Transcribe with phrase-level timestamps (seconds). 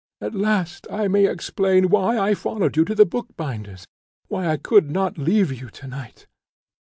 [0.19, 3.85] At last I may explain why I followed you to the bookbinder's
[4.29, 6.25] why I could not leave you to night!